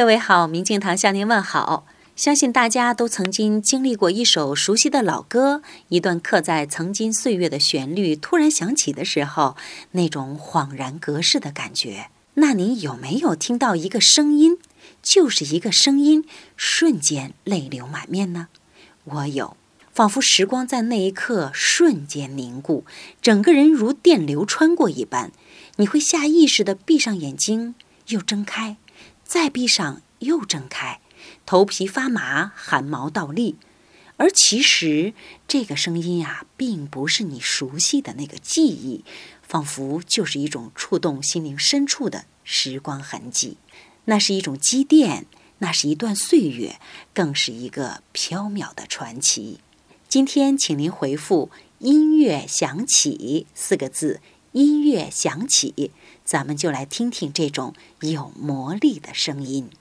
[0.00, 1.86] 各位好，明镜堂向您问好。
[2.16, 9.58] 相信大家都曾经经历过一首熟悉的老歌，一段刻在曾经岁月的旋律突然响起的时候，
[9.90, 12.06] 那种恍然隔世的感觉。
[12.36, 14.56] 那您有没有听到一个声音，
[15.02, 16.24] 就是一个声音，
[16.56, 18.48] 瞬间泪流满面呢？
[19.04, 19.54] 我有，
[19.92, 22.86] 仿佛时光在那一刻瞬间凝固，
[23.20, 25.30] 整个人如电流穿过一般，
[25.76, 27.74] 你会下意识地闭上眼睛，
[28.06, 28.78] 又睁开，
[29.30, 30.98] 再闭上又睁开。
[31.46, 33.54] 头皮发麻，汗毛倒立，
[34.16, 35.14] 而其实
[35.46, 39.04] 这个声音呀，并不是你熟悉的那个记忆，
[39.40, 43.56] 仿佛就是一种触动心灵深处的时光痕迹。
[44.06, 45.26] 那是一种积淀，
[45.58, 46.80] 那是一段岁月，
[47.14, 49.60] 更是一个飘渺的传奇。
[50.08, 54.20] 今天，请您回复“音乐响起”四个字
[54.52, 55.92] ，“音乐响起”，
[56.24, 59.70] 咱们就来听听这种有魔力的声音。